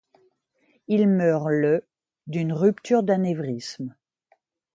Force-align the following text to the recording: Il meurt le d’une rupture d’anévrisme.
Il 0.87 1.07
meurt 1.07 1.51
le 1.51 1.87
d’une 2.25 2.53
rupture 2.53 3.03
d’anévrisme. 3.03 3.95